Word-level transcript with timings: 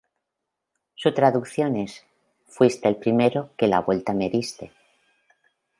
Su 0.95 1.13
traducción 1.13 1.75
es: 1.75 2.03
"Fuiste 2.47 2.87
el 2.89 2.95
primero 2.95 3.51
que 3.55 3.67
la 3.67 3.81
vuelta 3.81 4.13
me 4.15 4.31
diste". 4.31 4.71